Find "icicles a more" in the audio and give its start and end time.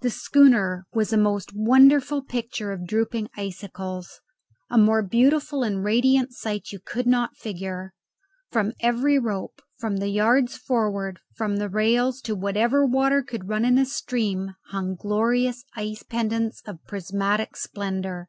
3.36-5.04